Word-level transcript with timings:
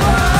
world 0.00 0.33